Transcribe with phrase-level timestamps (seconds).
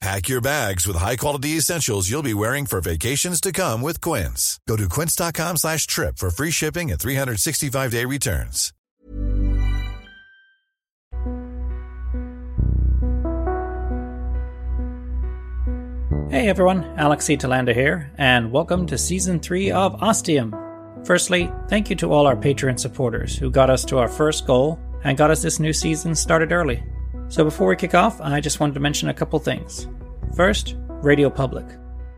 [0.00, 4.60] Pack your bags with high-quality essentials you'll be wearing for vacations to come with Quince.
[4.68, 8.72] Go to quince.com slash trip for free shipping and 365-day returns.
[16.30, 20.54] Hey everyone, Alex Telander here, and welcome to Season 3 of Ostium.
[21.04, 24.78] Firstly, thank you to all our Patreon supporters who got us to our first goal
[25.04, 26.82] and got us this new season started early.
[27.28, 29.88] So before we kick off, I just wanted to mention a couple things.
[30.36, 31.66] First, Radio Public.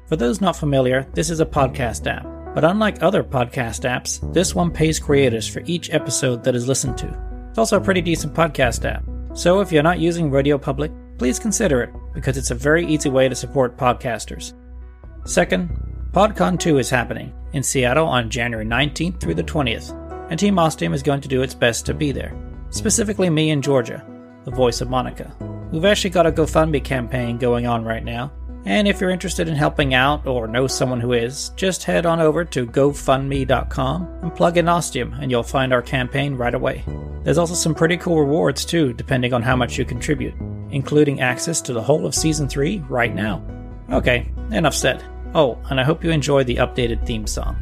[0.09, 2.27] For those not familiar, this is a podcast app.
[2.55, 6.97] But unlike other podcast apps, this one pays creators for each episode that is listened
[6.99, 7.47] to.
[7.51, 9.05] It's also a pretty decent podcast app.
[9.35, 13.11] So if you're not using Radio Public, please consider it because it's a very easy
[13.11, 14.55] way to support podcasters.
[15.25, 15.69] Second,
[16.13, 19.93] PodCon 2 is happening in Seattle on January 19th through the 20th,
[20.31, 22.35] and Team Ostium is going to do its best to be there.
[22.71, 24.03] Specifically, me and Georgia,
[24.47, 25.31] the voice of Monica.
[25.71, 28.33] We've actually got a GoFundMe campaign going on right now,
[28.65, 32.21] and if you're interested in helping out or know someone who is, just head on
[32.21, 36.85] over to gofundme.com and plug in Ostium and you'll find our campaign right away.
[37.23, 40.35] There's also some pretty cool rewards too, depending on how much you contribute,
[40.71, 43.41] including access to the whole of Season 3 right now.
[43.93, 45.05] Okay, enough said.
[45.33, 47.57] Oh, and I hope you enjoy the updated theme song.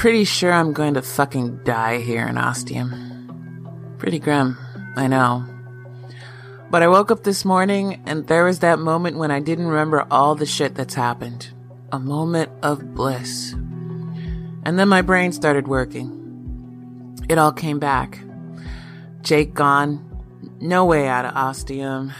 [0.00, 3.94] Pretty sure I'm going to fucking die here in Ostium.
[3.98, 4.56] Pretty grim,
[4.96, 5.44] I know.
[6.70, 10.06] But I woke up this morning and there was that moment when I didn't remember
[10.10, 11.52] all the shit that's happened.
[11.92, 13.52] A moment of bliss.
[13.52, 17.18] And then my brain started working.
[17.28, 18.20] It all came back.
[19.20, 20.02] Jake gone.
[20.62, 22.10] No way out of Ostium.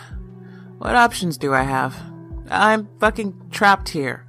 [0.77, 1.97] What options do I have?
[2.51, 4.27] I'm fucking trapped here.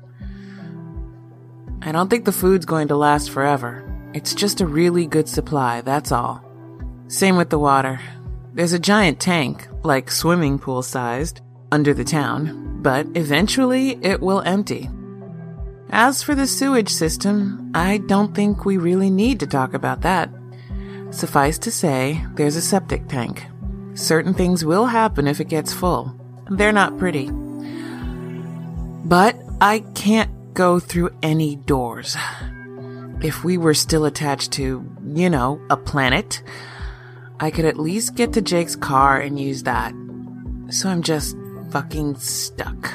[1.83, 3.83] I don't think the food's going to last forever.
[4.13, 6.43] It's just a really good supply, that's all.
[7.07, 7.99] Same with the water.
[8.53, 11.41] There's a giant tank, like swimming pool sized,
[11.71, 14.89] under the town, but eventually it will empty.
[15.89, 20.29] As for the sewage system, I don't think we really need to talk about that.
[21.09, 23.45] Suffice to say, there's a septic tank.
[23.93, 26.15] Certain things will happen if it gets full.
[26.49, 27.29] They're not pretty.
[29.03, 32.17] But I can't go through any doors.
[33.21, 36.41] If we were still attached to, you know, a planet,
[37.39, 39.93] I could at least get to Jake's car and use that.
[40.69, 41.35] So I'm just
[41.71, 42.91] fucking stuck.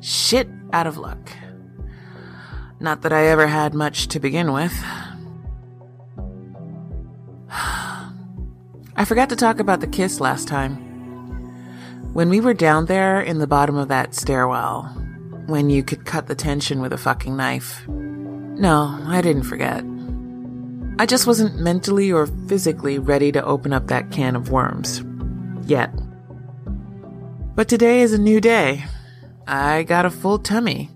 [0.00, 1.30] Shit out of luck.
[2.80, 4.72] Not that I ever had much to begin with.
[8.96, 10.76] I forgot to talk about the kiss last time.
[12.12, 14.94] When we were down there in the bottom of that stairwell,
[15.52, 17.86] when you could cut the tension with a fucking knife.
[17.86, 19.84] No, I didn't forget.
[20.98, 25.04] I just wasn't mentally or physically ready to open up that can of worms.
[25.68, 25.92] Yet.
[27.54, 28.86] But today is a new day.
[29.46, 30.88] I got a full tummy,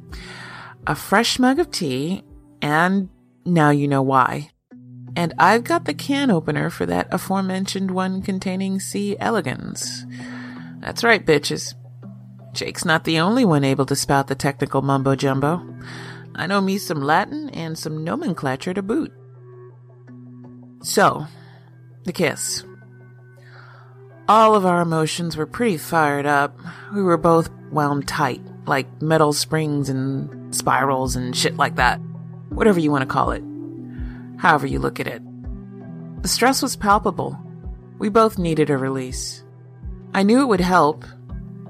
[0.87, 2.25] a fresh mug of tea,
[2.63, 3.11] and
[3.45, 4.53] now you know why.
[5.15, 9.19] And I've got the can opener for that aforementioned one containing C.
[9.21, 10.07] elegans.
[10.81, 11.75] That's right, bitches.
[12.57, 15.63] Jake's not the only one able to spout the technical mumbo jumbo.
[16.35, 19.13] I know me some Latin and some nomenclature to boot.
[20.83, 21.27] So,
[22.05, 22.65] the kiss.
[24.27, 26.59] All of our emotions were pretty fired up.
[26.95, 31.99] We were both wound tight, like metal springs and spirals and shit like that.
[32.49, 33.43] Whatever you want to call it.
[34.39, 35.23] However you look at it.
[36.23, 37.39] The stress was palpable.
[37.99, 39.45] We both needed a release.
[40.15, 41.05] I knew it would help,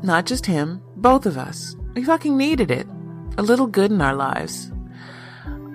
[0.02, 1.76] not just him, both of us.
[1.94, 2.86] We fucking needed it.
[3.38, 4.70] A little good in our lives.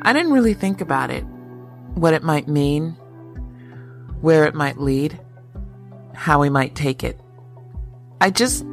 [0.01, 1.23] I didn't really think about it.
[1.95, 2.91] What it might mean.
[4.21, 5.19] Where it might lead.
[6.13, 7.19] How we might take it.
[8.19, 8.65] I just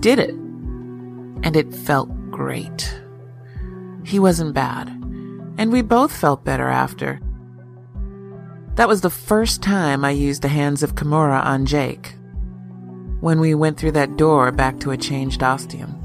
[0.00, 0.30] did it.
[0.30, 3.00] And it felt great.
[4.04, 4.88] He wasn't bad.
[5.58, 7.20] And we both felt better after.
[8.76, 12.14] That was the first time I used the hands of Kimura on Jake
[13.20, 15.96] when we went through that door back to a changed ostium.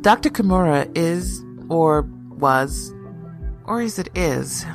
[0.00, 0.28] Dr.
[0.28, 2.92] Kimura is, or was,
[3.64, 4.66] or is it is?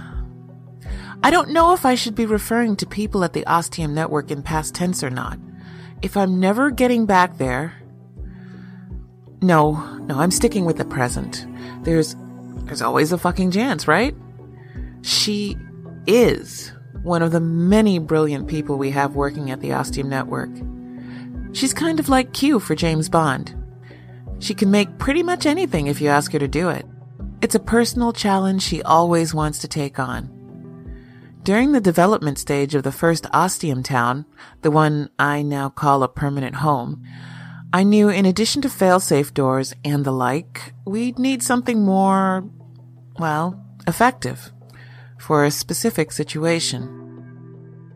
[1.21, 4.41] I don't know if I should be referring to people at the Ostium Network in
[4.41, 5.37] past tense or not.
[6.01, 7.75] If I'm never getting back there.
[9.41, 11.45] No, no, I'm sticking with the present.
[11.83, 12.15] There's
[12.65, 14.15] there's always a fucking chance, right?
[15.01, 15.57] She
[16.07, 16.71] is
[17.03, 20.49] one of the many brilliant people we have working at the Ostium Network.
[21.53, 23.55] She's kind of like Q for James Bond.
[24.39, 26.85] She can make pretty much anything if you ask her to do it.
[27.41, 30.35] It's a personal challenge she always wants to take on.
[31.43, 34.25] During the development stage of the first Ostium town,
[34.61, 37.03] the one I now call a permanent home,
[37.71, 42.43] I knew in addition to fail-safe doors and the like, we'd need something more
[43.19, 44.51] well, effective
[45.19, 46.95] for a specific situation.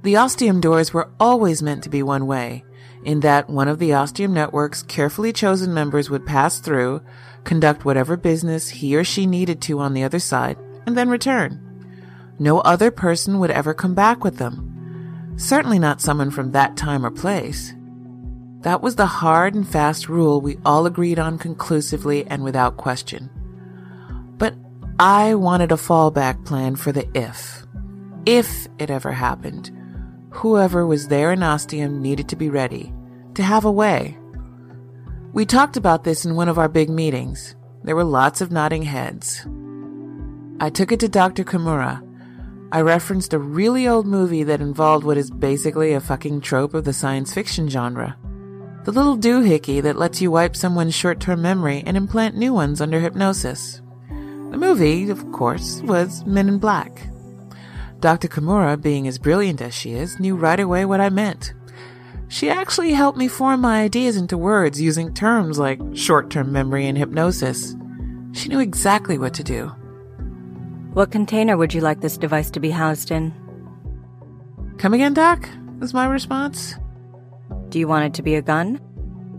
[0.04, 2.64] The ostium doors were always meant to be one way,
[3.04, 7.02] in that one of the ostium network's carefully chosen members would pass through,
[7.44, 11.60] conduct whatever business he or she needed to on the other side, and then return.
[12.38, 15.34] No other person would ever come back with them.
[15.38, 17.74] Certainly not someone from that time or place.
[18.64, 23.30] That was the hard and fast rule we all agreed on conclusively and without question.
[24.38, 24.56] But
[24.98, 27.66] I wanted a fallback plan for the if.
[28.26, 29.70] If it ever happened,
[30.32, 32.94] whoever was there in Ostium needed to be ready,
[33.36, 34.18] to have a way.
[35.34, 37.56] We talked about this in one of our big meetings.
[37.84, 39.46] There were lots of nodding heads.
[40.62, 41.44] I took it to Dr.
[41.44, 42.02] Kimura.
[42.72, 46.86] I referenced a really old movie that involved what is basically a fucking trope of
[46.86, 48.16] the science fiction genre.
[48.84, 52.82] The little doohickey that lets you wipe someone's short term memory and implant new ones
[52.82, 53.82] under hypnosis.
[54.10, 57.08] The movie, of course, was Men in Black.
[58.02, 58.28] Dr.
[58.28, 61.54] Kimura, being as brilliant as she is, knew right away what I meant.
[62.28, 66.86] She actually helped me form my ideas into words using terms like short term memory
[66.86, 67.78] and hypnosis.
[68.34, 69.68] She knew exactly what to do.
[70.92, 73.34] What container would you like this device to be housed in?
[74.78, 75.48] Come again, Doc?
[75.80, 76.76] was my response.
[77.74, 78.80] Do you want it to be a gun?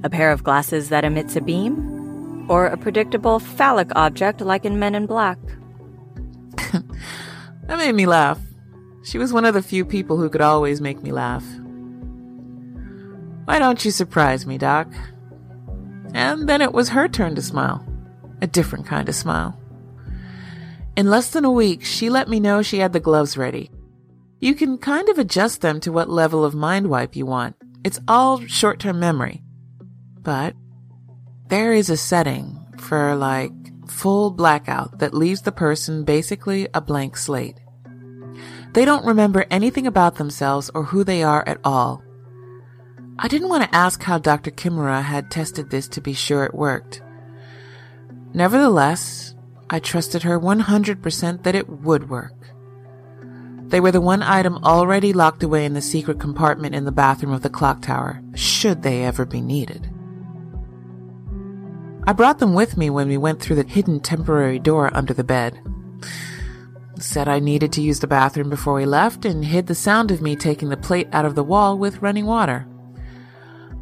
[0.03, 2.51] A pair of glasses that emits a beam?
[2.51, 5.39] Or a predictable phallic object like in Men in Black?
[6.73, 8.41] that made me laugh.
[9.05, 11.45] She was one of the few people who could always make me laugh.
[13.45, 14.89] Why don't you surprise me, Doc?
[16.13, 17.87] And then it was her turn to smile.
[18.43, 19.57] A different kind of smile.
[20.97, 23.71] In less than a week, she let me know she had the gloves ready.
[24.41, 27.55] You can kind of adjust them to what level of mind wipe you want.
[27.85, 29.43] It's all short term memory.
[30.21, 30.55] But
[31.49, 33.53] there is a setting for like
[33.89, 37.61] full blackout that leaves the person basically a blank slate.
[38.73, 42.03] They don't remember anything about themselves or who they are at all.
[43.19, 44.51] I didn't want to ask how Dr.
[44.51, 47.01] Kimura had tested this to be sure it worked.
[48.33, 49.37] Nevertheless,
[49.71, 52.33] I trusted her 100% that it would work.
[53.75, 57.33] They were the one item already locked away in the secret compartment in the bathroom
[57.33, 59.91] of the clock tower, should they ever be needed.
[62.07, 65.25] I brought them with me when we went through the hidden temporary door under the
[65.25, 65.61] bed.
[67.01, 70.23] Said I needed to use the bathroom before we left and hid the sound of
[70.23, 72.69] me taking the plate out of the wall with running water.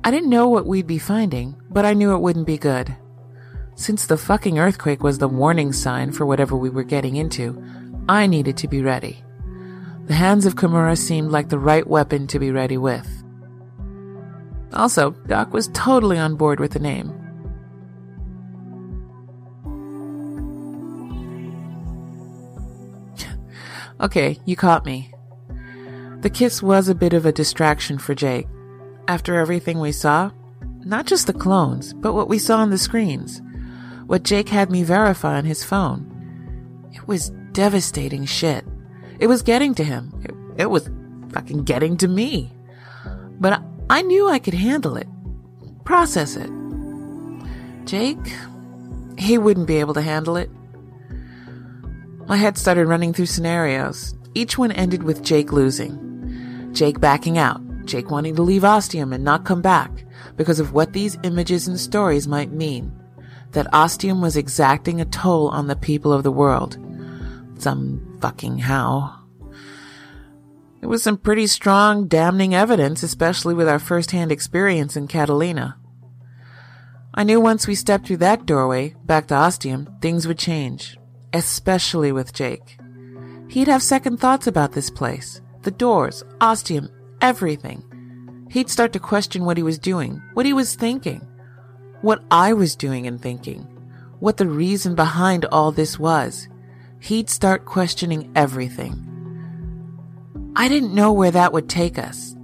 [0.04, 2.96] I didn't know what we'd be finding, but I knew it wouldn't be good.
[3.74, 7.62] Since the fucking earthquake was the warning sign for whatever we were getting into,
[8.08, 9.22] I needed to be ready.
[10.06, 13.22] The hands of Kimura seemed like the right weapon to be ready with.
[14.74, 17.10] Also, Doc was totally on board with the name.
[24.00, 25.12] okay, you caught me.
[26.20, 28.46] The kiss was a bit of a distraction for Jake.
[29.08, 30.30] After everything we saw,
[30.84, 33.42] not just the clones, but what we saw on the screens,
[34.06, 36.08] what Jake had me verify on his phone.
[36.92, 38.64] It was devastating shit.
[39.22, 40.12] It was getting to him.
[40.24, 40.90] It, it was
[41.30, 42.50] fucking getting to me.
[43.38, 45.06] But I, I knew I could handle it,
[45.84, 46.50] process it.
[47.84, 48.18] Jake,
[49.16, 50.50] he wouldn't be able to handle it.
[52.26, 54.16] My head started running through scenarios.
[54.34, 56.72] Each one ended with Jake losing.
[56.72, 57.60] Jake backing out.
[57.84, 60.04] Jake wanting to leave Ostium and not come back
[60.36, 62.92] because of what these images and stories might mean.
[63.52, 66.76] That Ostium was exacting a toll on the people of the world
[67.62, 69.18] some fucking how.
[70.80, 75.76] It was some pretty strong, damning evidence, especially with our first-hand experience in Catalina.
[77.14, 80.96] I knew once we stepped through that doorway, back to Ostium, things would change.
[81.32, 82.78] Especially with Jake.
[83.48, 85.40] He'd have second thoughts about this place.
[85.62, 86.88] The doors, Ostium,
[87.20, 87.82] everything.
[88.50, 91.26] He'd start to question what he was doing, what he was thinking,
[92.02, 93.62] what I was doing and thinking,
[94.20, 96.48] what the reason behind all this was
[97.02, 99.08] he'd start questioning everything.
[100.54, 102.36] I didn't know where that would take us.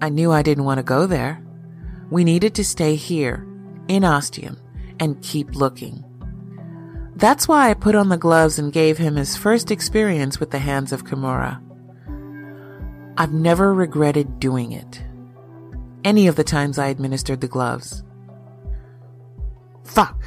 [0.00, 1.44] I knew I didn't want to go there.
[2.10, 3.46] We needed to stay here,
[3.86, 4.58] in Ostium,
[4.98, 6.04] and keep looking.
[7.14, 10.58] That's why I put on the gloves and gave him his first experience with the
[10.58, 11.62] hands of Kimura.
[13.16, 15.04] I've never regretted doing it.
[16.02, 18.02] Any of the times I administered the gloves.
[19.84, 20.24] Fuck.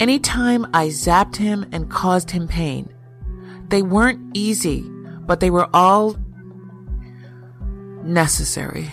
[0.00, 2.88] Anytime I zapped him and caused him pain.
[3.68, 4.82] They weren't easy,
[5.26, 6.16] but they were all
[8.04, 8.90] necessary.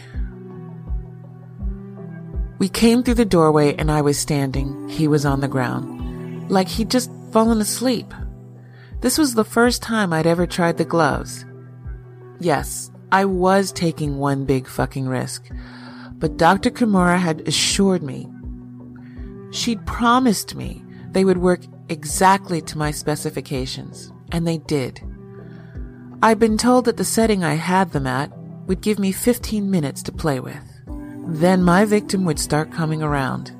[2.57, 4.89] We came through the doorway and I was standing.
[4.89, 6.49] He was on the ground.
[6.49, 8.11] Like he'd just fallen asleep.
[9.01, 11.45] This was the first time I'd ever tried the gloves.
[12.39, 15.49] Yes, I was taking one big fucking risk.
[16.13, 16.71] But Dr.
[16.71, 18.27] Kimura had assured me.
[19.51, 20.84] She'd promised me
[21.15, 25.01] they would work exactly to my specifications, and they did.
[26.21, 30.03] I'd been told that the setting I had them at would give me 15 minutes
[30.03, 30.81] to play with.
[31.25, 33.55] Then my victim would start coming around.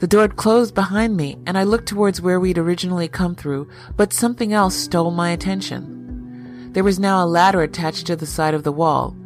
[0.00, 3.70] The door had closed behind me, and I looked towards where we'd originally come through,
[3.96, 6.72] but something else stole my attention.
[6.72, 9.16] There was now a ladder attached to the side of the wall.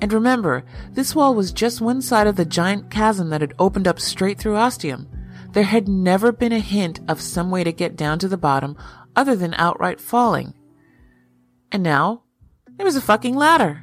[0.00, 3.88] And remember, this wall was just one side of the giant chasm that had opened
[3.88, 5.08] up straight through Ostium.
[5.58, 8.76] There had never been a hint of some way to get down to the bottom
[9.16, 10.54] other than outright falling.
[11.72, 12.22] And now,
[12.76, 13.82] there was a fucking ladder.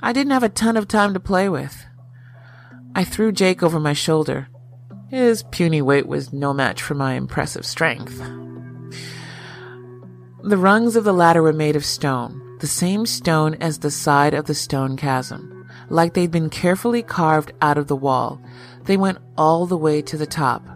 [0.00, 1.86] I didn't have a ton of time to play with.
[2.96, 4.48] I threw Jake over my shoulder.
[5.08, 8.18] His puny weight was no match for my impressive strength.
[10.42, 14.34] The rungs of the ladder were made of stone, the same stone as the side
[14.34, 15.59] of the stone chasm,
[15.90, 18.40] like they'd been carefully carved out of the wall.
[18.84, 20.66] They went all the way to the top.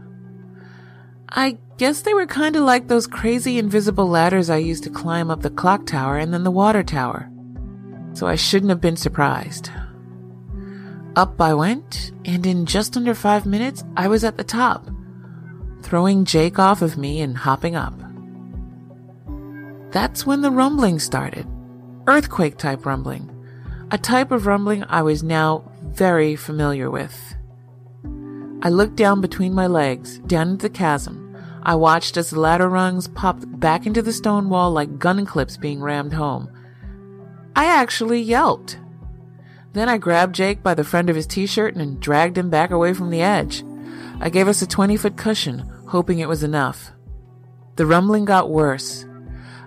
[1.28, 5.30] I guess they were kind of like those crazy invisible ladders I used to climb
[5.30, 7.30] up the clock tower and then the water tower.
[8.12, 9.70] So I shouldn't have been surprised.
[11.16, 14.88] Up I went, and in just under five minutes, I was at the top,
[15.82, 17.94] throwing Jake off of me and hopping up.
[19.90, 21.46] That's when the rumbling started.
[22.06, 23.30] Earthquake type rumbling.
[23.94, 27.36] A type of rumbling I was now very familiar with.
[28.60, 31.36] I looked down between my legs, down into the chasm.
[31.62, 35.56] I watched as the ladder rungs popped back into the stone wall like gun clips
[35.56, 36.50] being rammed home.
[37.54, 38.80] I actually yelped.
[39.74, 42.94] Then I grabbed Jake by the front of his t-shirt and dragged him back away
[42.94, 43.62] from the edge.
[44.18, 46.90] I gave us a 20 foot cushion, hoping it was enough.
[47.76, 49.06] The rumbling got worse.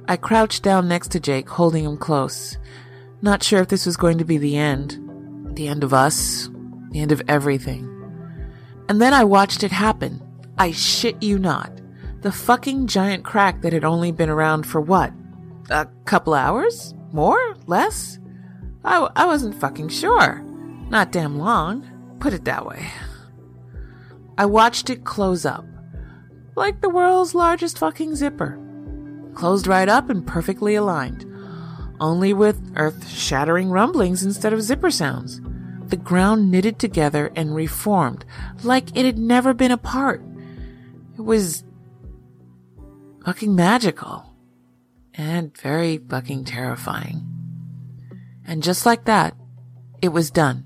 [0.05, 2.57] I crouched down next to Jake, holding him close.
[3.21, 4.99] Not sure if this was going to be the end.
[5.55, 6.49] The end of us.
[6.91, 7.93] The end of everything.
[8.89, 10.21] And then I watched it happen.
[10.57, 11.71] I shit you not.
[12.21, 15.11] The fucking giant crack that had only been around for what?
[15.69, 16.93] A couple hours?
[17.11, 17.55] More?
[17.65, 18.19] Less?
[18.83, 20.41] I, I wasn't fucking sure.
[20.89, 21.85] Not damn long.
[22.19, 22.87] Put it that way.
[24.37, 25.65] I watched it close up.
[26.55, 28.59] Like the world's largest fucking zipper.
[29.33, 31.25] Closed right up and perfectly aligned.
[31.99, 35.41] Only with earth shattering rumblings instead of zipper sounds.
[35.87, 38.25] The ground knitted together and reformed
[38.63, 40.21] like it had never been apart.
[41.17, 41.63] It was
[43.25, 44.33] fucking magical
[45.13, 47.25] and very fucking terrifying.
[48.45, 49.35] And just like that,
[50.01, 50.65] it was done.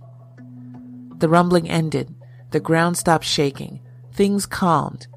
[1.18, 2.14] The rumbling ended.
[2.52, 3.80] The ground stopped shaking.
[4.12, 5.08] Things calmed.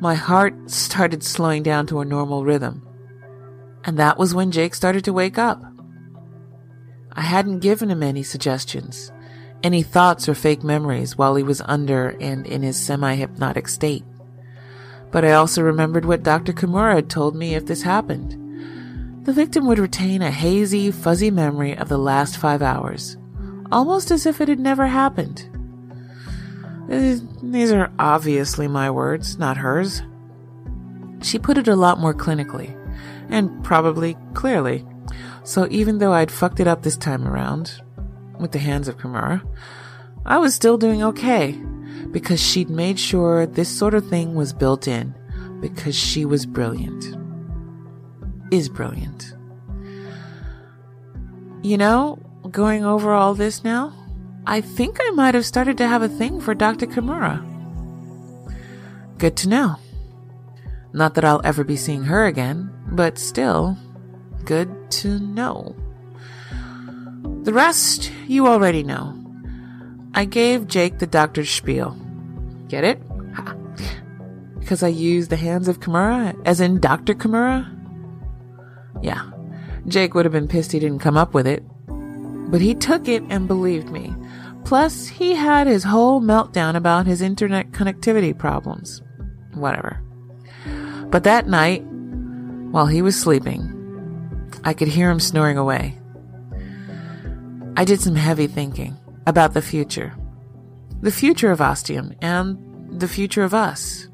[0.00, 2.83] My heart started slowing down to a normal rhythm.
[3.84, 5.62] And that was when Jake started to wake up.
[7.12, 9.12] I hadn't given him any suggestions,
[9.62, 14.04] any thoughts or fake memories while he was under and in his semi hypnotic state.
[15.12, 16.52] But I also remembered what Dr.
[16.52, 18.40] Kimura had told me if this happened.
[19.26, 23.16] The victim would retain a hazy, fuzzy memory of the last five hours,
[23.70, 25.48] almost as if it had never happened.
[26.90, 30.02] Uh, these are obviously my words, not hers.
[31.22, 32.76] She put it a lot more clinically,
[33.28, 34.84] and probably clearly.
[35.42, 37.80] So even though I'd fucked it up this time around,
[38.38, 39.46] with the hands of Kimura,
[40.26, 41.52] I was still doing okay,
[42.10, 45.14] because she'd made sure this sort of thing was built in,
[45.60, 47.04] because she was brilliant
[48.54, 49.34] is brilliant.
[51.62, 52.18] You know,
[52.50, 53.92] going over all this now,
[54.46, 56.86] I think I might have started to have a thing for Dr.
[56.86, 57.42] Kimura.
[59.18, 59.76] Good to know.
[60.92, 63.76] Not that I'll ever be seeing her again, but still,
[64.44, 65.74] good to know.
[67.42, 69.20] The rest you already know.
[70.14, 71.98] I gave Jake the doctor's spiel.
[72.68, 73.02] Get it?
[74.60, 77.14] Because I used the hands of Kimura, as in Dr.
[77.14, 77.70] Kimura?
[79.02, 79.30] Yeah,
[79.86, 81.62] Jake would have been pissed he didn't come up with it.
[81.86, 84.14] But he took it and believed me.
[84.64, 89.02] Plus, he had his whole meltdown about his internet connectivity problems.
[89.52, 90.00] Whatever.
[91.10, 91.84] But that night,
[92.74, 93.62] while he was sleeping,
[94.64, 95.96] I could hear him snoring away.
[97.76, 98.96] I did some heavy thinking
[99.28, 100.16] about the future.
[101.00, 104.08] The future of Ostium and the future of us.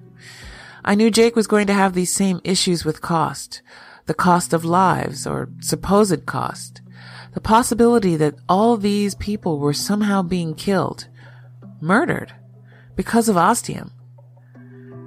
[0.85, 3.63] I knew Jake was going to have these same issues with cost,
[4.05, 6.83] the cost of lives or supposed cost,
[7.33, 11.09] the possibility that all these people were somehow being killed,
[11.81, 12.35] murdered,
[12.95, 13.91] because of ostium.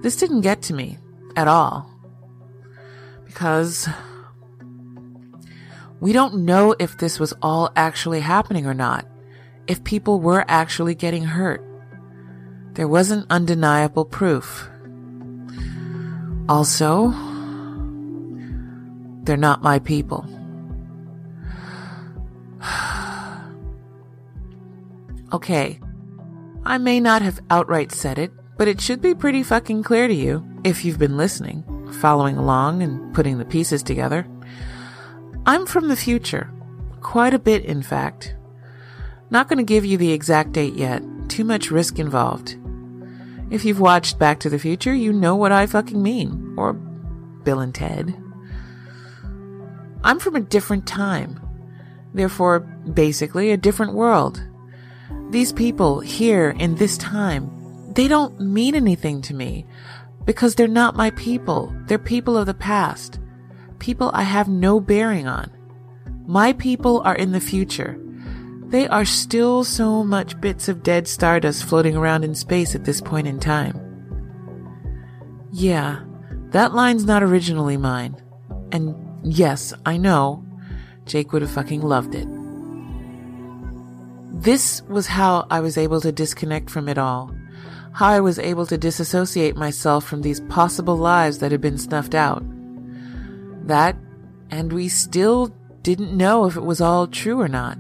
[0.02, 0.98] This didn't get to me
[1.36, 1.92] at all.
[3.34, 3.89] Because
[6.00, 9.08] we don't know if this was all actually happening or not,
[9.65, 11.65] if people were actually getting hurt.
[12.74, 14.69] There wasn't undeniable proof.
[16.48, 17.10] Also,
[19.24, 20.28] they're not my people.
[25.34, 25.80] okay,
[26.63, 30.13] I may not have outright said it, but it should be pretty fucking clear to
[30.13, 34.27] you if you've been listening, following along, and putting the pieces together.
[35.45, 36.49] I'm from the future.
[37.01, 38.36] Quite a bit, in fact.
[39.29, 41.01] Not going to give you the exact date yet.
[41.27, 42.58] Too much risk involved.
[43.49, 46.56] If you've watched Back to the Future, you know what I fucking mean.
[46.58, 48.15] Or Bill and Ted.
[50.03, 51.39] I'm from a different time.
[52.13, 54.43] Therefore, basically, a different world.
[55.29, 59.65] These people here in this time, they don't mean anything to me
[60.25, 61.75] because they're not my people.
[61.86, 63.19] They're people of the past.
[63.79, 65.51] People I have no bearing on.
[66.25, 67.99] My people are in the future.
[68.67, 73.01] They are still so much bits of dead stardust floating around in space at this
[73.01, 73.79] point in time.
[75.51, 76.03] Yeah,
[76.49, 78.15] that line's not originally mine.
[78.71, 80.43] And yes, I know,
[81.05, 82.27] Jake would have fucking loved it.
[84.41, 87.31] This was how I was able to disconnect from it all.
[87.93, 92.15] How I was able to disassociate myself from these possible lives that had been snuffed
[92.15, 92.43] out.
[93.67, 93.95] That,
[94.49, 97.77] and we still didn't know if it was all true or not.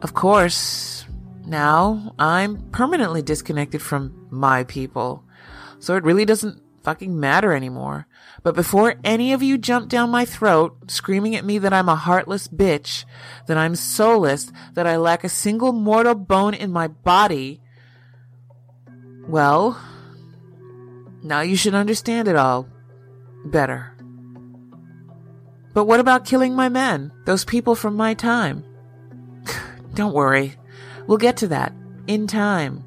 [0.00, 1.04] Of course,
[1.44, 5.24] now I'm permanently disconnected from my people,
[5.78, 8.06] so it really doesn't fucking matter anymore.
[8.42, 11.96] But before any of you jump down my throat, screaming at me that I'm a
[11.96, 13.04] heartless bitch,
[13.48, 17.60] that I'm soulless, that I lack a single mortal bone in my body,
[19.28, 19.80] well,
[21.22, 22.68] now you should understand it all
[23.44, 23.92] better.
[25.74, 28.64] But what about killing my men, those people from my time?
[29.94, 30.54] Don't worry.
[31.06, 31.72] We'll get to that
[32.06, 32.84] in time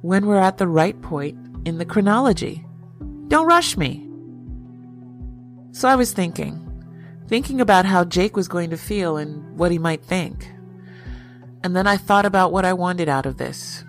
[0.00, 2.64] when we're at the right point in the chronology.
[3.28, 4.06] Don't rush me.
[5.72, 6.60] So I was thinking,
[7.28, 10.50] thinking about how Jake was going to feel and what he might think.
[11.62, 13.84] And then I thought about what I wanted out of this.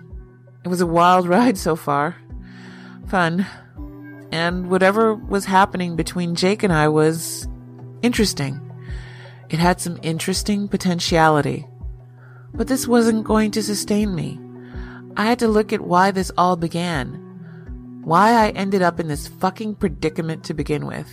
[0.66, 2.16] It was a wild ride so far.
[3.06, 3.46] Fun.
[4.32, 7.46] And whatever was happening between Jake and I was
[8.02, 8.60] interesting.
[9.48, 11.68] It had some interesting potentiality.
[12.52, 14.40] But this wasn't going to sustain me.
[15.16, 18.00] I had to look at why this all began.
[18.02, 21.08] Why I ended up in this fucking predicament to begin with.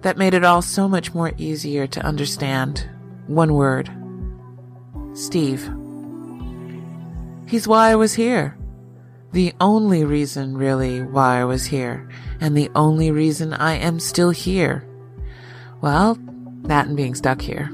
[0.00, 2.90] That made it all so much more easier to understand.
[3.28, 3.88] One word.
[5.14, 5.70] Steve.
[7.52, 8.56] He's why I was here.
[9.32, 12.08] The only reason, really, why I was here.
[12.40, 14.88] And the only reason I am still here.
[15.82, 16.16] Well,
[16.62, 17.70] that and being stuck here.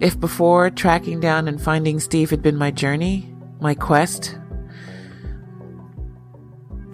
[0.00, 4.38] If before tracking down and finding Steve had been my journey, my quest,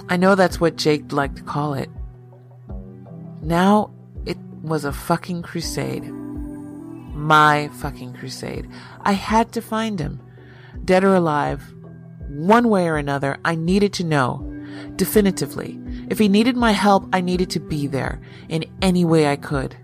[0.08, 1.88] I know that's what Jake liked to call it.
[3.42, 3.94] Now
[4.26, 6.02] it was a fucking crusade.
[7.14, 8.68] My fucking crusade.
[9.02, 10.20] I had to find him.
[10.84, 11.62] Dead or alive.
[12.36, 14.52] One way or another, I needed to know.
[14.96, 15.80] Definitively.
[16.10, 19.76] If he needed my help, I needed to be there in any way I could.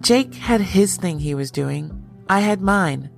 [0.00, 2.04] Jake had his thing he was doing.
[2.28, 3.10] I had mine.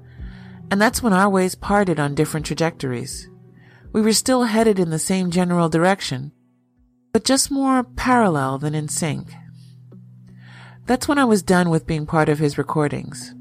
[0.71, 3.29] And that's when our ways parted on different trajectories.
[3.93, 6.31] We were still headed in the same general direction,
[7.13, 9.33] but just more parallel than in sync.
[10.87, 13.35] That's when I was done with being part of his recordings.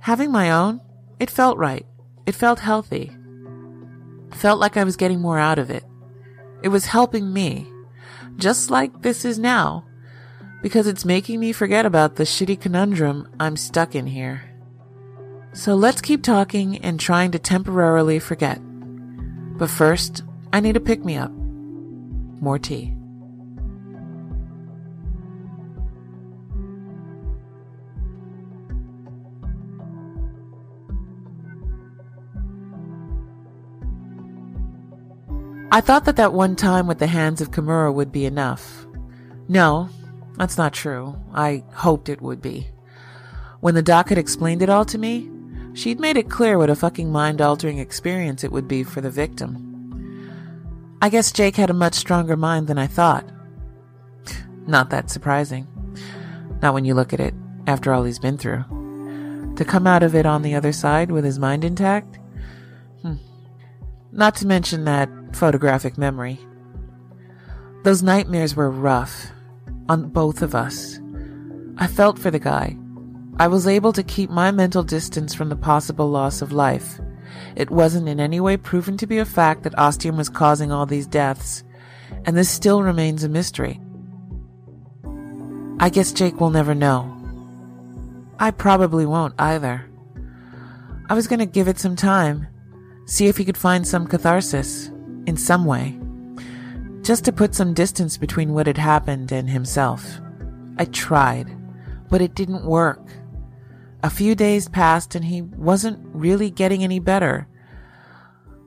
[0.00, 0.80] Having my own,
[1.18, 1.84] it felt right.
[2.26, 3.10] It felt healthy.
[4.32, 5.84] felt like I was getting more out of it.
[6.62, 7.70] It was helping me,
[8.36, 9.84] just like this is now
[10.62, 14.48] because it's making me forget about the shitty conundrum I'm stuck in here.
[15.52, 18.58] So let's keep talking and trying to temporarily forget.
[19.58, 21.32] But first, I need a pick me up.
[22.40, 22.94] More tea.
[35.72, 38.86] I thought that that one time with the hands of Kimura would be enough.
[39.48, 39.88] No,
[40.36, 41.18] that's not true.
[41.32, 42.68] I hoped it would be.
[43.60, 45.30] When the doc had explained it all to me,
[45.72, 49.10] she'd made it clear what a fucking mind altering experience it would be for the
[49.10, 50.98] victim.
[51.00, 53.24] I guess Jake had a much stronger mind than I thought.
[54.66, 55.66] Not that surprising.
[56.60, 57.32] Not when you look at it
[57.66, 58.64] after all he's been through.
[59.56, 62.18] To come out of it on the other side with his mind intact?
[64.12, 66.38] Not to mention that photographic memory.
[67.82, 69.32] Those nightmares were rough,
[69.88, 71.00] on both of us.
[71.78, 72.76] I felt for the guy.
[73.38, 77.00] I was able to keep my mental distance from the possible loss of life.
[77.56, 80.84] It wasn't in any way proven to be a fact that ostium was causing all
[80.84, 81.64] these deaths,
[82.26, 83.80] and this still remains a mystery.
[85.80, 87.16] I guess Jake will never know.
[88.38, 89.86] I probably won't either.
[91.08, 92.46] I was going to give it some time,
[93.06, 94.90] see if he could find some catharsis,
[95.26, 95.98] in some way
[97.02, 100.20] just to put some distance between what had happened and himself.
[100.78, 101.50] I tried,
[102.08, 103.04] but it didn't work.
[104.04, 107.48] A few days passed and he wasn't really getting any better.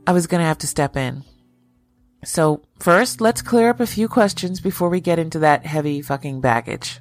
[0.06, 1.24] I was going to have to step in.
[2.24, 6.42] So, first, let's clear up a few questions before we get into that heavy fucking
[6.42, 7.00] baggage.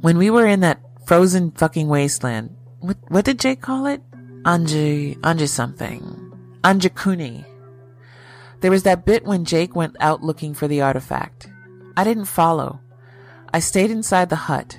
[0.00, 4.02] When we were in that frozen fucking wasteland, what, what did Jake call it?
[4.44, 6.00] Anji, Anji something.
[6.62, 7.44] Anjikuni.
[8.60, 11.50] There was that bit when Jake went out looking for the artifact.
[11.94, 12.80] I didn't follow.
[13.52, 14.78] I stayed inside the hut.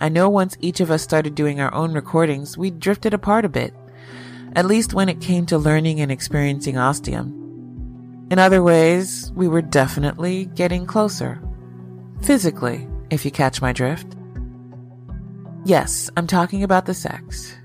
[0.00, 3.48] I know once each of us started doing our own recordings, we drifted apart a
[3.48, 3.74] bit,
[4.54, 8.28] at least when it came to learning and experiencing ostium.
[8.30, 11.42] In other ways, we were definitely getting closer.
[12.22, 14.16] Physically, if you catch my drift.
[15.64, 17.56] Yes, I'm talking about the sex.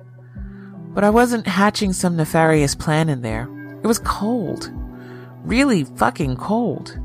[0.97, 3.47] But I wasn't hatching some nefarious plan in there.
[3.83, 4.71] It was cold.
[5.43, 6.97] Really fucking cold.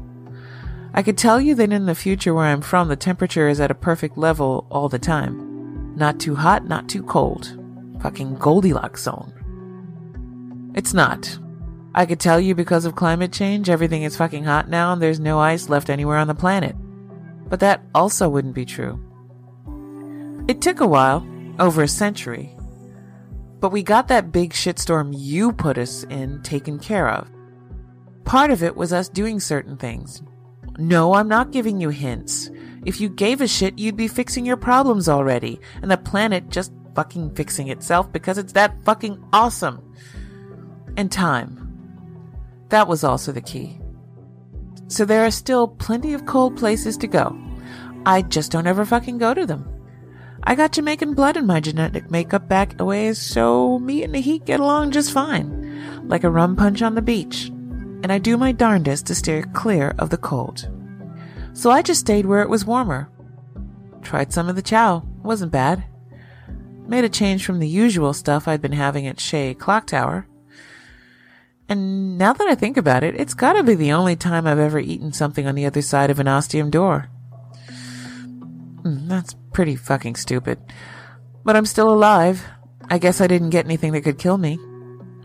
[0.94, 3.70] I could tell you that in the future where I'm from, the temperature is at
[3.70, 5.94] a perfect level all the time.
[5.94, 7.54] Not too hot, not too cold.
[8.00, 10.72] Fucking Goldilocks zone.
[10.74, 11.38] It's not.
[11.94, 15.20] I could tell you because of climate change, everything is fucking hot now and there's
[15.20, 16.74] no ice left anywhere on the planet.
[17.46, 18.98] But that also wouldn't be true.
[20.48, 21.26] It took a while,
[21.58, 22.56] over a century.
[23.62, 27.30] But we got that big shitstorm you put us in taken care of.
[28.24, 30.20] Part of it was us doing certain things.
[30.78, 32.50] No, I'm not giving you hints.
[32.84, 36.72] If you gave a shit, you'd be fixing your problems already, and the planet just
[36.96, 39.94] fucking fixing itself because it's that fucking awesome.
[40.96, 41.58] And time.
[42.70, 43.78] That was also the key.
[44.88, 47.38] So there are still plenty of cold places to go.
[48.06, 49.71] I just don't ever fucking go to them.
[50.44, 54.44] I got Jamaican blood in my genetic makeup back away, so me and the heat
[54.44, 57.46] get along just fine, like a rum punch on the beach.
[58.02, 60.68] And I do my darndest to steer clear of the cold.
[61.52, 63.08] So I just stayed where it was warmer.
[64.02, 65.84] Tried some of the chow, wasn't bad.
[66.88, 70.26] Made a change from the usual stuff I'd been having at Shea Clock Tower.
[71.68, 74.80] And now that I think about it, it's gotta be the only time I've ever
[74.80, 77.08] eaten something on the other side of an ostium door.
[78.82, 80.58] Hmm, that's pretty fucking stupid.
[81.44, 82.44] But I'm still alive.
[82.88, 84.58] I guess I didn't get anything that could kill me.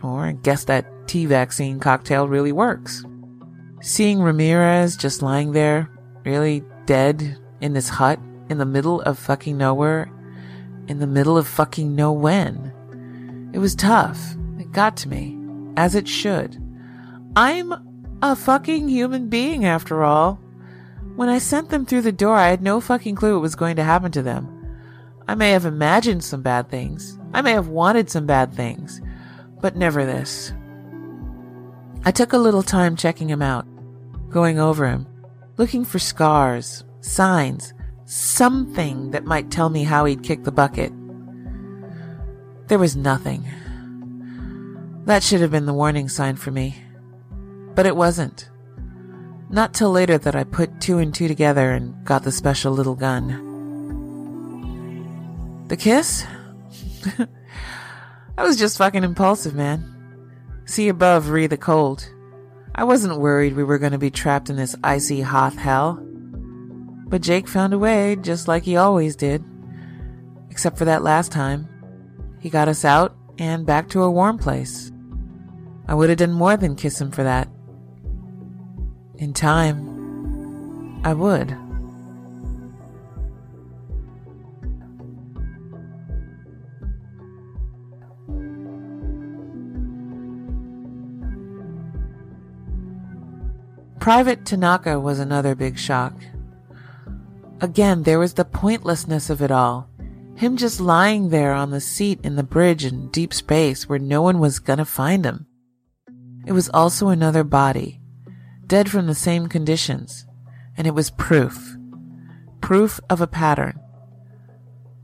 [0.03, 3.03] Or I guess that T vaccine cocktail really works.
[3.81, 5.89] Seeing Ramirez just lying there,
[6.23, 10.11] really dead in this hut in the middle of fucking nowhere,
[10.87, 13.51] in the middle of fucking no when.
[13.53, 14.35] It was tough.
[14.59, 15.37] It got to me,
[15.75, 16.57] as it should.
[17.35, 17.73] I'm
[18.21, 20.39] a fucking human being after all.
[21.17, 23.75] When I sent them through the door, I had no fucking clue what was going
[23.77, 24.53] to happen to them.
[25.27, 27.17] I may have imagined some bad things.
[27.33, 29.01] I may have wanted some bad things,
[29.59, 30.53] but never this.
[32.05, 33.65] I took a little time checking him out,
[34.29, 35.07] going over him,
[35.57, 37.73] looking for scars, signs,
[38.05, 40.93] something that might tell me how he'd kicked the bucket.
[42.67, 43.43] There was nothing.
[45.05, 46.75] That should have been the warning sign for me.
[47.73, 48.51] But it wasn't.
[49.49, 52.95] Not till later that I put two and two together and got the special little
[52.95, 53.45] gun.
[55.67, 56.25] The kiss?
[58.37, 59.93] I was just fucking impulsive, man.
[60.65, 62.09] See above, re the cold.
[62.75, 65.97] I wasn't worried we were going to be trapped in this icy hot hell.
[67.07, 69.43] But Jake found a way, just like he always did.
[70.49, 71.69] Except for that last time.
[72.39, 74.91] He got us out and back to a warm place.
[75.87, 77.47] I would have done more than kiss him for that.
[79.17, 81.57] In time, I would.
[93.99, 96.13] Private Tanaka was another big shock.
[97.59, 99.89] Again, there was the pointlessness of it all.
[100.35, 104.21] Him just lying there on the seat in the bridge in deep space where no
[104.21, 105.47] one was gonna find him.
[106.45, 107.99] It was also another body,
[108.67, 110.25] dead from the same conditions,
[110.75, 111.75] and it was proof.
[112.61, 113.79] Proof of a pattern.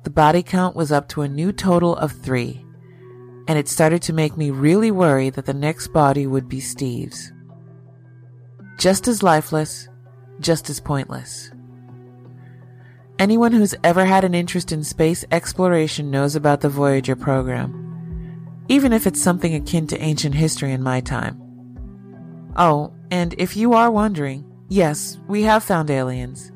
[0.04, 2.65] The body count was up to a new total of three,
[3.47, 7.32] and it started to make me really worry that the next body would be Steve's.
[8.78, 9.88] Just as lifeless,
[10.41, 11.52] just as pointless.
[13.19, 18.91] Anyone who's ever had an interest in space exploration knows about the Voyager program, even
[18.91, 21.42] if it's something akin to ancient history in my time.
[22.56, 26.52] Oh, and if you are wondering, yes, we have found aliens.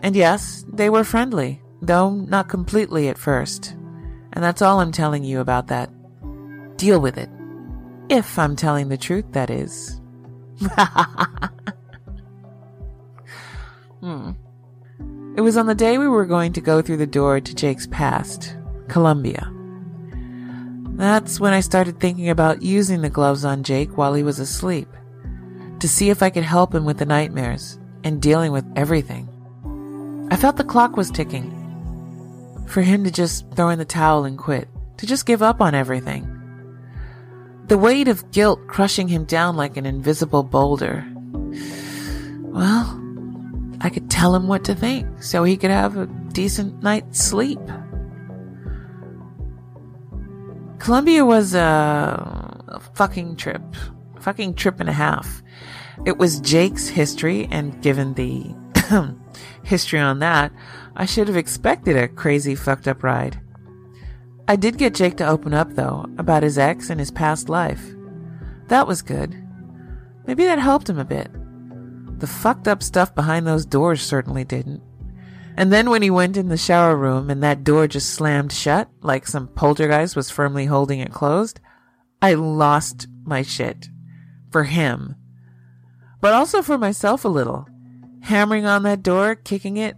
[0.00, 3.76] And yes, they were friendly, though not completely at first.
[4.32, 5.90] And that's all I'm telling you about that.
[6.76, 7.28] Deal with it.
[8.08, 10.00] If I'm telling the truth, that is.
[14.00, 14.30] hmm.
[15.36, 17.86] It was on the day we were going to go through the door to Jake's
[17.86, 18.56] past,
[18.88, 19.52] Columbia.
[20.96, 24.88] That's when I started thinking about using the gloves on Jake while he was asleep
[25.80, 29.28] to see if I could help him with the nightmares and dealing with everything.
[30.30, 31.54] I felt the clock was ticking.
[32.66, 35.74] For him to just throw in the towel and quit, to just give up on
[35.74, 36.34] everything.
[37.68, 41.06] The weight of guilt crushing him down like an invisible boulder.
[42.42, 42.98] Well,
[43.80, 47.60] I could tell him what to think so he could have a decent night's sleep.
[50.78, 53.62] Columbia was a, fucking trip.
[54.20, 55.42] Fucking trip and a half.
[56.06, 58.54] It was Jake's history, and given the
[59.62, 60.52] history on that,
[60.96, 63.40] I should have expected a crazy fucked up ride.
[64.46, 67.84] I did get Jake to open up, though, about his ex and his past life.
[68.68, 69.36] That was good.
[70.26, 71.30] Maybe that helped him a bit.
[72.18, 74.82] The fucked up stuff behind those doors certainly didn't.
[75.56, 78.88] And then when he went in the shower room and that door just slammed shut,
[79.02, 81.60] like some poltergeist was firmly holding it closed,
[82.22, 83.88] I lost my shit.
[84.58, 85.14] For him.
[86.20, 87.68] But also for myself a little.
[88.22, 89.96] Hammering on that door, kicking it,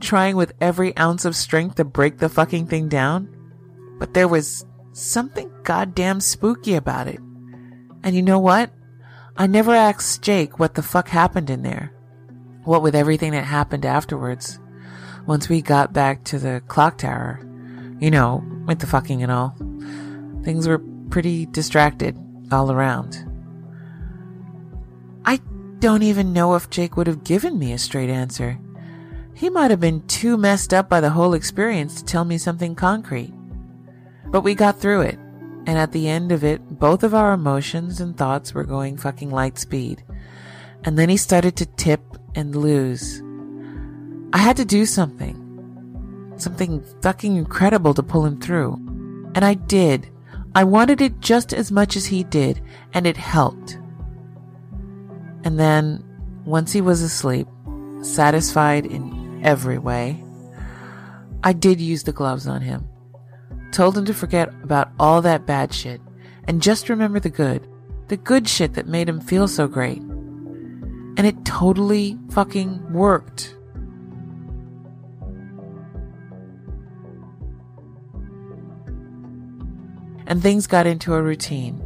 [0.00, 3.28] trying with every ounce of strength to break the fucking thing down.
[3.98, 7.18] But there was something goddamn spooky about it.
[8.02, 8.70] And you know what?
[9.36, 11.92] I never asked Jake what the fuck happened in there.
[12.62, 14.58] What with everything that happened afterwards.
[15.26, 17.38] Once we got back to the clock tower,
[18.00, 19.54] you know, with the fucking and all,
[20.42, 22.18] things were pretty distracted
[22.50, 23.30] all around.
[25.24, 25.40] I
[25.78, 28.58] don't even know if Jake would have given me a straight answer.
[29.34, 32.74] He might have been too messed up by the whole experience to tell me something
[32.74, 33.34] concrete.
[34.26, 35.18] But we got through it.
[35.66, 39.30] And at the end of it, both of our emotions and thoughts were going fucking
[39.30, 40.04] light speed.
[40.84, 42.02] And then he started to tip
[42.34, 43.22] and lose.
[44.32, 45.40] I had to do something.
[46.36, 48.74] Something fucking incredible to pull him through.
[49.34, 50.10] And I did.
[50.54, 52.60] I wanted it just as much as he did,
[52.92, 53.78] and it helped.
[55.44, 56.02] And then,
[56.44, 57.46] once he was asleep,
[58.02, 60.22] satisfied in every way,
[61.44, 62.88] I did use the gloves on him
[63.74, 66.00] told him to forget about all that bad shit
[66.46, 67.66] and just remember the good.
[68.06, 69.98] The good shit that made him feel so great.
[69.98, 73.56] And it totally fucking worked.
[80.26, 81.83] And things got into a routine.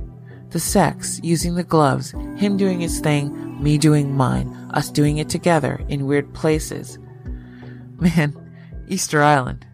[0.51, 5.29] The sex, using the gloves, him doing his thing, me doing mine, us doing it
[5.29, 6.99] together in weird places.
[8.01, 8.35] Man,
[8.89, 9.67] Easter Island.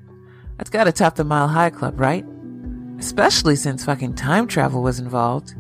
[0.57, 2.25] That's gotta top the Mile High Club, right?
[2.99, 5.55] Especially since fucking time travel was involved.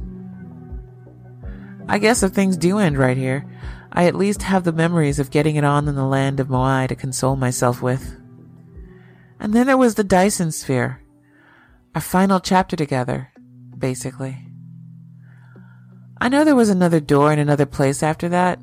[1.89, 3.47] I guess if things do end right here,
[3.93, 6.89] I at least have the memories of getting it on in the land of Moai
[6.89, 8.21] to console myself with.
[9.39, 11.01] And then there was the Dyson Sphere.
[11.95, 13.31] Our final chapter together,
[13.77, 14.44] basically.
[16.25, 18.59] I know there was another door in another place after that,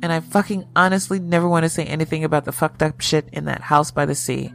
[0.00, 3.46] and I fucking honestly never want to say anything about the fucked up shit in
[3.46, 4.52] that house by the sea.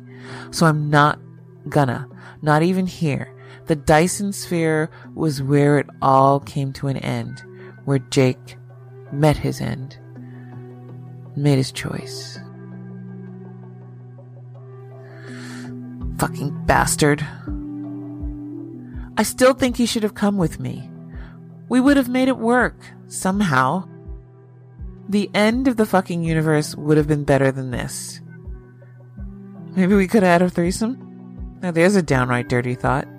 [0.51, 1.19] So I'm not
[1.67, 2.07] gonna.
[2.41, 3.35] Not even here.
[3.65, 7.43] The Dyson sphere was where it all came to an end,
[7.83, 8.55] where Jake
[9.11, 9.97] met his end,
[11.35, 12.39] made his choice.
[16.19, 17.27] Fucking bastard.
[19.17, 20.89] I still think he should have come with me.
[21.75, 23.83] We would have made it work, somehow.
[25.09, 28.21] The end of the fucking universe would have been better than this.
[29.75, 31.57] Maybe we could have had a threesome?
[31.61, 33.09] Now there's a downright dirty thought.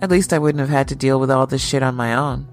[0.00, 2.48] At least I wouldn't have had to deal with all this shit on my own.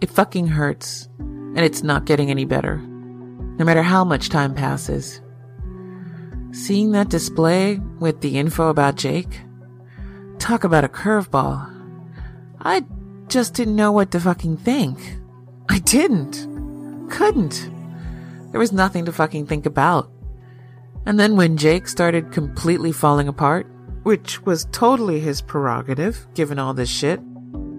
[0.00, 5.20] It fucking hurts, and it's not getting any better, no matter how much time passes.
[6.52, 9.40] Seeing that display with the info about Jake,
[10.38, 11.72] talk about a curveball.
[12.66, 12.84] I
[13.28, 14.98] just didn't know what to fucking think.
[15.68, 16.48] I didn't.
[17.08, 17.70] Couldn't.
[18.50, 20.10] There was nothing to fucking think about.
[21.06, 23.68] And then when Jake started completely falling apart,
[24.02, 27.20] which was totally his prerogative, given all this shit,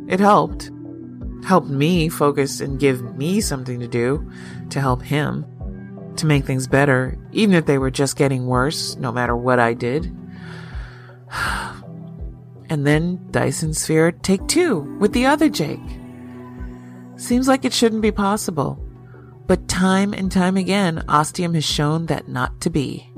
[0.07, 0.71] it helped.
[1.43, 4.31] Helped me focus and give me something to do
[4.69, 5.45] to help him,
[6.15, 9.73] to make things better, even if they were just getting worse, no matter what I
[9.73, 10.15] did.
[12.70, 15.80] And then Dyson Sphere take two with the other Jake.
[17.15, 18.84] Seems like it shouldn't be possible.
[19.47, 23.09] But time and time again, Ostium has shown that not to be.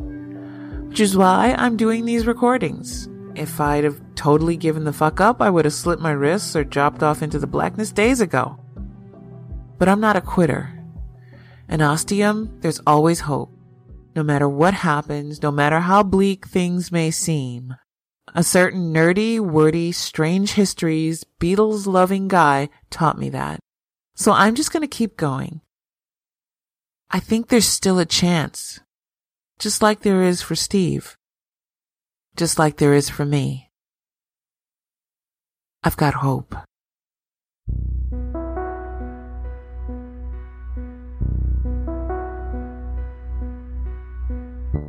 [0.87, 3.09] Which is why I'm doing these recordings.
[3.35, 6.63] If I'd have totally given the fuck up, I would have slit my wrists or
[6.63, 8.59] dropped off into the blackness days ago.
[9.77, 10.75] But I'm not a quitter.
[11.69, 13.51] In Ostium, there's always hope.
[14.15, 17.75] No matter what happens, no matter how bleak things may seem.
[18.35, 23.59] A certain nerdy, wordy, strange histories, Beatles loving guy taught me that.
[24.15, 25.61] So I'm just going to keep going.
[27.09, 28.79] I think there's still a chance,
[29.57, 31.17] just like there is for Steve,
[32.35, 33.71] just like there is for me.
[35.83, 36.55] I've got hope.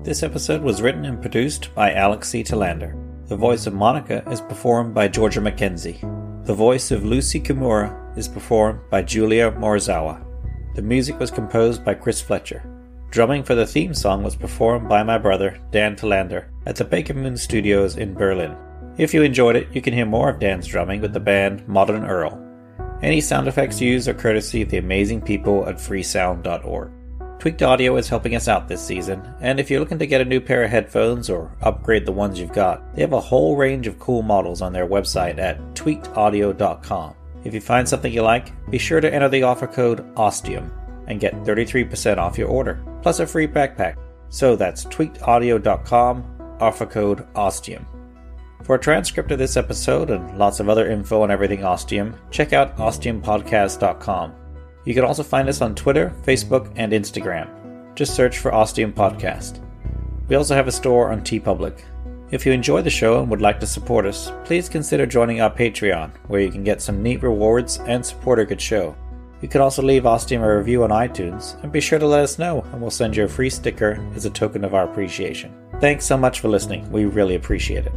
[0.03, 2.43] This episode was written and produced by Alex C.
[2.43, 3.00] Telander.
[3.31, 6.01] The voice of Monica is performed by Georgia McKenzie.
[6.47, 10.27] The voice of Lucy Kimura is performed by Julia Morizawa.
[10.75, 12.65] The music was composed by Chris Fletcher.
[13.11, 17.39] Drumming for the theme song was performed by my brother, Dan Telander, at the Bakermoon
[17.39, 18.57] Studios in Berlin.
[18.99, 22.05] If you enjoyed it, you can hear more of Dan's drumming with the band Modern
[22.05, 22.37] Earl.
[23.01, 26.91] Any sound effects used are courtesy of the amazing people at freesound.org.
[27.41, 30.25] Tweaked Audio is helping us out this season, and if you're looking to get a
[30.27, 33.87] new pair of headphones or upgrade the ones you've got, they have a whole range
[33.87, 37.15] of cool models on their website at tweakedaudio.com.
[37.43, 40.71] If you find something you like, be sure to enter the offer code OSTIUM
[41.07, 43.97] and get 33% off your order, plus a free backpack.
[44.29, 47.87] So that's tweakedaudio.com, offer code OSTIUM.
[48.65, 52.53] For a transcript of this episode and lots of other info on everything Ostium, check
[52.53, 54.35] out ostiumpodcast.com.
[54.91, 57.95] You can also find us on Twitter, Facebook, and Instagram.
[57.95, 59.61] Just search for Ostium Podcast.
[60.27, 61.83] We also have a store on TeePublic.
[62.33, 65.55] If you enjoy the show and would like to support us, please consider joining our
[65.55, 68.97] Patreon, where you can get some neat rewards and support a good show.
[69.41, 72.41] You can also leave Ostium a review on iTunes, and be sure to let us
[72.41, 75.55] know, and we'll send you a free sticker as a token of our appreciation.
[75.79, 76.91] Thanks so much for listening.
[76.91, 77.93] We really appreciate it.